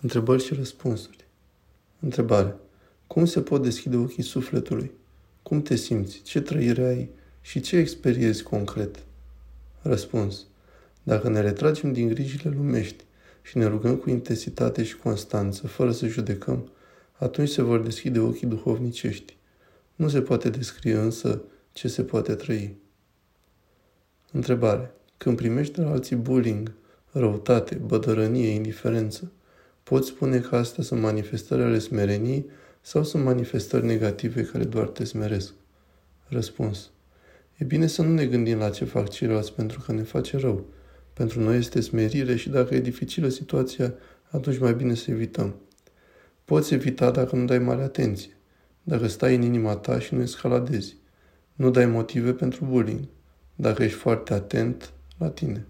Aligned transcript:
Întrebări 0.00 0.44
și 0.44 0.54
răspunsuri. 0.54 1.24
Întrebare. 2.00 2.56
Cum 3.06 3.24
se 3.24 3.40
pot 3.40 3.62
deschide 3.62 3.96
ochii 3.96 4.22
sufletului? 4.22 4.90
Cum 5.42 5.62
te 5.62 5.76
simți? 5.76 6.22
Ce 6.22 6.40
trăire 6.40 6.86
ai? 6.86 7.10
Și 7.40 7.60
ce 7.60 7.76
experiezi 7.76 8.42
concret? 8.42 8.98
Răspuns. 9.82 10.46
Dacă 11.02 11.28
ne 11.28 11.40
retragem 11.40 11.92
din 11.92 12.08
grijile 12.08 12.50
lumești 12.56 13.04
și 13.42 13.58
ne 13.58 13.64
rugăm 13.64 13.96
cu 13.96 14.10
intensitate 14.10 14.82
și 14.82 14.96
constanță, 14.96 15.66
fără 15.66 15.92
să 15.92 16.06
judecăm, 16.06 16.70
atunci 17.12 17.48
se 17.48 17.62
vor 17.62 17.80
deschide 17.80 18.18
ochii 18.18 18.46
duhovnicești. 18.46 19.36
Nu 19.94 20.08
se 20.08 20.22
poate 20.22 20.50
descrie 20.50 20.96
însă 20.96 21.42
ce 21.72 21.88
se 21.88 22.02
poate 22.02 22.34
trăi. 22.34 22.76
Întrebare. 24.32 24.94
Când 25.16 25.36
primești 25.36 25.74
de 25.74 25.82
la 25.82 25.90
alții 25.90 26.16
bullying, 26.16 26.72
răutate, 27.10 27.74
bădărănie, 27.74 28.48
indiferență, 28.48 29.32
Poți 29.90 30.08
spune 30.08 30.38
că 30.38 30.56
astea 30.56 30.82
sunt 30.82 31.00
manifestări 31.00 31.62
ale 31.62 31.78
smereniei 31.78 32.46
sau 32.80 33.04
sunt 33.04 33.24
manifestări 33.24 33.86
negative 33.86 34.42
care 34.42 34.64
doar 34.64 34.88
te 34.88 35.04
smeresc? 35.04 35.52
Răspuns. 36.28 36.90
E 37.56 37.64
bine 37.64 37.86
să 37.86 38.02
nu 38.02 38.12
ne 38.14 38.26
gândim 38.26 38.58
la 38.58 38.70
ce 38.70 38.84
fac 38.84 39.08
ceilalți 39.08 39.52
pentru 39.52 39.80
că 39.86 39.92
ne 39.92 40.02
face 40.02 40.36
rău. 40.36 40.66
Pentru 41.12 41.40
noi 41.40 41.56
este 41.56 41.80
smerire 41.80 42.36
și 42.36 42.48
dacă 42.48 42.74
e 42.74 42.80
dificilă 42.80 43.28
situația, 43.28 43.94
atunci 44.30 44.58
mai 44.58 44.74
bine 44.74 44.94
să 44.94 45.10
evităm. 45.10 45.54
Poți 46.44 46.74
evita 46.74 47.10
dacă 47.10 47.36
nu 47.36 47.44
dai 47.44 47.58
mare 47.58 47.82
atenție, 47.82 48.36
dacă 48.82 49.06
stai 49.06 49.34
în 49.34 49.42
inima 49.42 49.76
ta 49.76 49.98
și 49.98 50.14
nu 50.14 50.22
escaladezi. 50.22 50.96
Nu 51.54 51.70
dai 51.70 51.86
motive 51.86 52.32
pentru 52.32 52.64
bullying, 52.64 53.08
dacă 53.54 53.82
ești 53.82 53.96
foarte 53.96 54.34
atent 54.34 54.92
la 55.18 55.28
tine. 55.30 55.66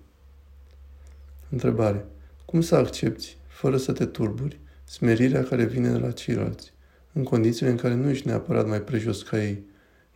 Întrebare. 1.51 2.07
Cum 2.45 2.61
să 2.61 2.75
accepti 2.75 3.39
fără 3.61 3.77
să 3.77 3.93
te 3.93 4.07
turburi, 4.07 4.61
smerirea 4.85 5.45
care 5.45 5.65
vine 5.65 5.91
de 5.91 5.99
la 5.99 6.11
ceilalți, 6.11 6.73
în 7.13 7.23
condițiile 7.23 7.71
în 7.71 7.77
care 7.77 7.95
nu 7.95 8.09
ești 8.09 8.27
neapărat 8.27 8.67
mai 8.67 8.83
prejos 8.83 9.23
ca 9.23 9.43
ei, 9.43 9.65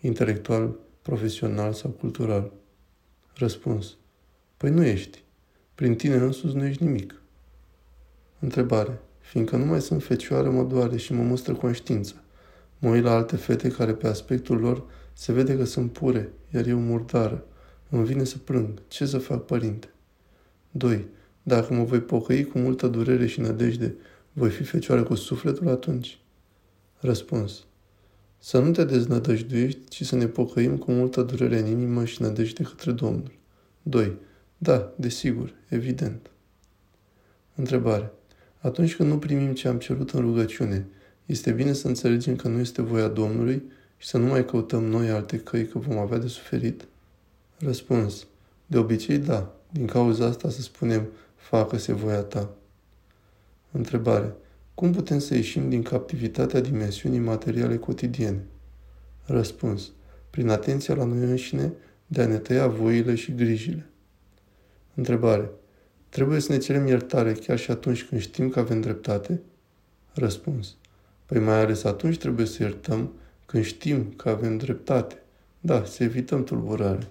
intelectual, 0.01 0.77
profesional 1.03 1.73
sau 1.73 1.91
cultural. 1.91 2.53
Răspuns. 3.35 3.97
Păi 4.57 4.71
nu 4.71 4.85
ești. 4.85 5.23
Prin 5.75 5.95
tine 5.95 6.15
însuți 6.15 6.57
nu 6.57 6.65
ești 6.65 6.83
nimic. 6.83 7.23
Întrebare. 8.39 9.01
Fiindcă 9.21 9.57
nu 9.57 9.65
mai 9.65 9.81
sunt 9.81 10.03
fecioară, 10.03 10.51
mă 10.51 10.63
doare 10.63 10.97
și 10.97 11.13
mă 11.13 11.23
mustră 11.23 11.55
conștiința. 11.55 12.15
Mă 12.79 12.89
uit 12.89 13.03
la 13.03 13.13
alte 13.13 13.37
fete 13.37 13.69
care 13.69 13.95
pe 13.95 14.07
aspectul 14.07 14.59
lor 14.59 14.85
se 15.13 15.33
vede 15.33 15.57
că 15.57 15.65
sunt 15.65 15.93
pure, 15.93 16.33
iar 16.55 16.67
eu 16.67 16.79
murdară. 16.79 17.45
Îmi 17.91 18.05
vine 18.05 18.25
să 18.25 18.39
plâng. 18.39 18.83
Ce 18.89 19.07
să 19.07 19.19
fac, 19.19 19.45
părinte? 19.45 19.89
2. 20.71 21.09
Dacă 21.47 21.75
mă 21.75 21.85
voi 21.85 22.01
pocăi 22.01 22.45
cu 22.45 22.59
multă 22.59 22.87
durere 22.87 23.27
și 23.27 23.41
nădejde, 23.41 23.95
voi 24.33 24.51
fi 24.51 24.63
fecioară 24.63 25.03
cu 25.03 25.15
sufletul 25.15 25.69
atunci? 25.69 26.19
Răspuns. 26.99 27.65
Să 28.39 28.59
nu 28.59 28.71
te 28.71 28.85
deznădăjduiești, 28.85 29.81
ci 29.89 30.05
să 30.05 30.17
ne 30.17 30.27
pocăim 30.27 30.77
cu 30.77 30.93
multă 30.93 31.23
durere 31.23 31.59
în 31.59 31.67
inimă 31.67 32.05
și 32.05 32.23
nădejde 32.23 32.63
către 32.63 32.93
Domnul. 32.93 33.33
2. 33.83 34.13
Da, 34.59 34.93
desigur, 34.97 35.55
evident. 35.69 36.31
Întrebare. 37.55 38.13
Atunci 38.59 38.97
când 38.97 39.09
nu 39.09 39.19
primim 39.19 39.53
ce 39.53 39.69
am 39.69 39.79
cerut 39.79 40.11
în 40.11 40.21
rugăciune, 40.21 40.87
este 41.27 41.53
bine 41.53 41.73
să 41.73 41.89
înțelegem 41.89 42.37
că 42.37 42.49
nu 42.49 42.59
este 42.59 42.83
voia 42.83 43.09
Domnului 43.09 43.63
și 43.97 44.09
să 44.09 44.19
nu 44.19 44.27
mai 44.27 44.45
căutăm 44.45 44.85
noi 44.85 45.11
alte 45.11 45.39
căi 45.39 45.67
că 45.67 45.79
vom 45.79 45.99
avea 45.99 46.19
de 46.19 46.27
suferit? 46.27 46.87
Răspuns. 47.59 48.27
De 48.67 48.79
obicei, 48.79 49.19
da. 49.19 49.55
Din 49.71 49.87
cauza 49.87 50.27
asta 50.27 50.51
să 50.51 50.61
spunem, 50.61 51.07
facă-se 51.45 51.93
voia 51.93 52.23
ta. 52.23 52.51
Întrebare. 53.71 54.35
Cum 54.75 54.93
putem 54.93 55.19
să 55.19 55.35
ieșim 55.35 55.69
din 55.69 55.83
captivitatea 55.83 56.61
dimensiunii 56.61 57.19
materiale 57.19 57.77
cotidiene? 57.77 58.45
Răspuns. 59.25 59.91
Prin 60.31 60.49
atenția 60.49 60.95
la 60.95 61.05
noi 61.05 61.19
înșine 61.19 61.73
de 62.07 62.23
a 62.23 62.27
ne 62.27 62.39
tăia 62.39 62.67
voile 62.67 63.15
și 63.15 63.35
grijile. 63.35 63.87
Întrebare. 64.95 65.51
Trebuie 66.09 66.41
să 66.41 66.53
ne 66.53 66.59
cerem 66.59 66.87
iertare 66.87 67.33
chiar 67.33 67.59
și 67.59 67.71
atunci 67.71 68.05
când 68.05 68.21
știm 68.21 68.49
că 68.49 68.59
avem 68.59 68.81
dreptate? 68.81 69.41
Răspuns. 70.13 70.77
Păi 71.27 71.41
mai 71.41 71.61
ales 71.61 71.85
atunci 71.85 72.19
trebuie 72.19 72.47
să 72.47 72.63
iertăm 72.63 73.13
când 73.47 73.65
știm 73.65 74.13
că 74.17 74.29
avem 74.29 74.57
dreptate. 74.57 75.23
Da, 75.61 75.85
să 75.85 76.03
evităm 76.03 76.45
tulburare. 76.45 77.09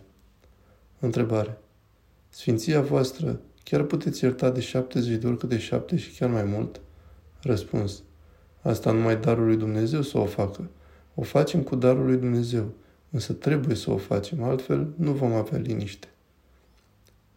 Întrebare. 0.99 1.57
Sfinția 2.29 2.81
voastră 2.81 3.39
Chiar 3.63 3.83
puteți 3.83 4.23
ierta 4.23 4.49
de 4.49 4.59
70 4.59 5.15
de 5.15 5.27
ori 5.27 5.37
cât 5.37 5.49
de 5.49 5.57
7 5.57 5.97
și 5.97 6.17
chiar 6.17 6.29
mai 6.29 6.43
mult? 6.43 6.81
Răspuns. 7.41 8.03
Asta 8.61 8.91
numai 8.91 9.17
darul 9.17 9.45
lui 9.45 9.57
Dumnezeu 9.57 10.01
să 10.01 10.17
o 10.17 10.25
facă. 10.25 10.69
O 11.15 11.21
facem 11.21 11.61
cu 11.61 11.75
darul 11.75 12.05
lui 12.05 12.17
Dumnezeu, 12.17 12.71
însă 13.09 13.33
trebuie 13.33 13.75
să 13.75 13.91
o 13.91 13.97
facem, 13.97 14.43
altfel 14.43 14.93
nu 14.95 15.11
vom 15.11 15.33
avea 15.33 15.57
liniște. 15.57 16.07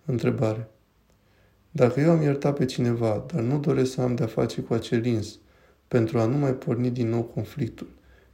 Întrebare. 0.04 0.68
Dacă 1.70 2.00
eu 2.00 2.10
am 2.10 2.22
iertat 2.22 2.56
pe 2.56 2.64
cineva, 2.64 3.24
dar 3.32 3.40
nu 3.40 3.58
doresc 3.58 3.92
să 3.92 4.00
am 4.00 4.14
de-a 4.14 4.26
face 4.26 4.60
cu 4.60 4.74
acel 4.74 5.04
ins, 5.04 5.38
pentru 5.88 6.18
a 6.18 6.26
nu 6.26 6.36
mai 6.36 6.54
porni 6.54 6.90
din 6.90 7.08
nou 7.08 7.22
conflictul, 7.22 7.88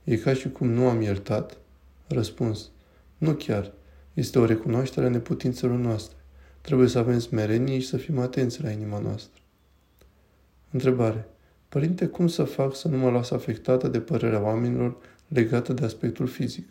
e 0.04 0.16
ca 0.16 0.34
și 0.34 0.50
cum 0.50 0.68
nu 0.68 0.88
am 0.88 1.00
iertat? 1.00 1.56
Răspuns. 2.06 2.70
Nu 3.18 3.32
chiar. 3.32 3.72
Este 4.14 4.38
o 4.38 4.44
recunoaștere 4.44 5.06
a 5.06 5.08
neputințelor 5.08 5.78
noastre. 5.78 6.16
Trebuie 6.62 6.88
să 6.88 6.98
avem 6.98 7.18
smerenie 7.18 7.78
și 7.78 7.86
să 7.86 7.96
fim 7.96 8.18
atenți 8.18 8.62
la 8.62 8.70
inima 8.70 8.98
noastră. 8.98 9.40
Întrebare. 10.70 11.26
Părinte, 11.68 12.06
cum 12.06 12.26
să 12.26 12.44
fac 12.44 12.76
să 12.76 12.88
nu 12.88 12.96
mă 12.96 13.10
las 13.10 13.30
afectată 13.30 13.88
de 13.88 14.00
părerea 14.00 14.42
oamenilor 14.42 14.96
legată 15.28 15.72
de 15.72 15.84
aspectul 15.84 16.26
fizic? 16.26 16.68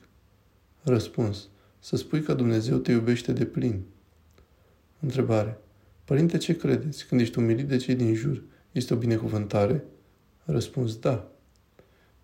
Răspuns. 0.83 1.47
Să 1.79 1.95
spui 1.95 2.21
că 2.21 2.33
Dumnezeu 2.33 2.77
te 2.77 2.91
iubește 2.91 3.31
de 3.31 3.45
plin. 3.45 3.81
Întrebare. 4.99 5.57
Părinte, 6.05 6.37
ce 6.37 6.55
credeți? 6.55 7.05
Când 7.05 7.21
ești 7.21 7.39
umilit 7.39 7.67
de 7.67 7.77
cei 7.77 7.95
din 7.95 8.13
jur, 8.13 8.43
este 8.71 8.93
o 8.93 8.97
binecuvântare? 8.97 9.83
Răspuns. 10.45 10.99
Da. 10.99 11.31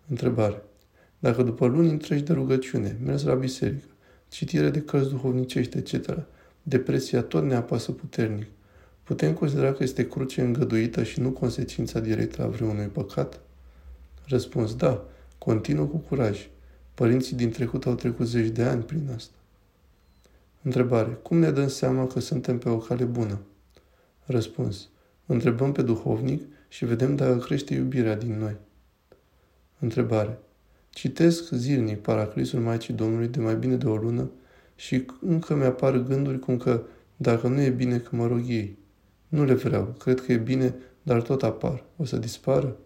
Întrebare. 0.08 0.62
Dacă 1.18 1.42
după 1.42 1.66
luni 1.66 1.90
întregi 1.90 2.22
de 2.22 2.32
rugăciune, 2.32 2.98
mers 3.04 3.22
la 3.22 3.34
biserică, 3.34 3.88
citire 4.28 4.70
de 4.70 4.80
cărți 4.80 5.08
duhovnicești, 5.08 5.76
etc., 5.76 6.26
Depresia 6.68 7.22
tot 7.22 7.44
ne 7.44 7.54
apasă 7.54 7.92
puternic. 7.92 8.46
Putem 9.02 9.34
considera 9.34 9.72
că 9.72 9.82
este 9.82 10.08
cruce 10.08 10.40
îngăduită 10.40 11.02
și 11.02 11.20
nu 11.20 11.30
consecința 11.30 12.00
directă 12.00 12.42
a 12.42 12.46
vreunui 12.46 12.86
păcat? 12.86 13.40
Răspuns, 14.26 14.74
da, 14.74 15.04
continuă 15.38 15.86
cu 15.86 15.96
curaj. 15.96 16.48
Părinții 16.94 17.36
din 17.36 17.50
trecut 17.50 17.86
au 17.86 17.94
trecut 17.94 18.26
zeci 18.26 18.48
de 18.48 18.62
ani 18.62 18.82
prin 18.82 19.10
asta. 19.14 19.34
Întrebare. 20.62 21.10
Cum 21.22 21.38
ne 21.38 21.50
dăm 21.50 21.68
seama 21.68 22.06
că 22.06 22.20
suntem 22.20 22.58
pe 22.58 22.68
o 22.68 22.78
cale 22.78 23.04
bună? 23.04 23.40
Răspuns. 24.24 24.88
Întrebăm 25.26 25.72
pe 25.72 25.82
duhovnic 25.82 26.42
și 26.68 26.84
vedem 26.84 27.16
dacă 27.16 27.36
crește 27.36 27.74
iubirea 27.74 28.16
din 28.16 28.38
noi. 28.38 28.56
Întrebare. 29.78 30.38
Citesc 30.90 31.50
zilnic 31.50 32.00
Paraclisul 32.00 32.60
Maicii 32.60 32.94
Domnului 32.94 33.28
de 33.28 33.40
mai 33.40 33.56
bine 33.56 33.76
de 33.76 33.86
o 33.86 33.96
lună 33.96 34.30
și 34.78 35.06
încă 35.20 35.54
mi-apar 35.54 35.96
gânduri 35.98 36.38
cum 36.38 36.56
că 36.56 36.82
dacă 37.16 37.48
nu 37.48 37.60
e 37.60 37.70
bine 37.70 37.98
că 37.98 38.16
mă 38.16 38.26
rog 38.26 38.42
ei. 38.46 38.78
Nu 39.28 39.44
le 39.44 39.54
vreau, 39.54 39.94
cred 39.98 40.20
că 40.20 40.32
e 40.32 40.36
bine, 40.36 40.74
dar 41.02 41.22
tot 41.22 41.42
apar. 41.42 41.84
O 41.96 42.04
să 42.04 42.16
dispară? 42.16 42.76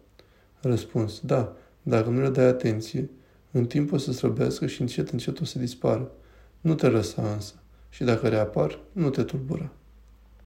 Răspuns, 0.61 1.21
da, 1.21 1.57
dacă 1.83 2.09
nu 2.09 2.21
le 2.21 2.29
dai 2.29 2.45
atenție, 2.45 3.11
în 3.51 3.67
timp 3.67 3.93
o 3.93 3.97
să 3.97 4.13
slăbească 4.13 4.67
și 4.67 4.81
încet, 4.81 5.09
încet 5.09 5.41
o 5.41 5.45
să 5.45 5.59
dispară. 5.59 6.11
Nu 6.61 6.75
te 6.75 6.89
lăsa 6.89 7.33
însă 7.33 7.55
și 7.89 8.05
dacă 8.05 8.29
reapar, 8.29 8.79
nu 8.93 9.11
te 9.11 9.23
tulbura. 9.23 9.73